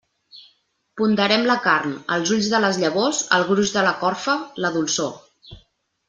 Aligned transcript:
Ponderem 0.99 1.43
la 1.49 1.57
carn, 1.65 1.91
els 2.15 2.31
ulls 2.35 2.49
de 2.53 2.61
les 2.63 2.79
llavors, 2.83 3.19
el 3.37 3.45
gruix 3.53 3.73
de 3.75 3.83
la 3.89 3.95
corfa, 4.05 4.35
la 4.65 4.73
dolçor. 4.79 5.13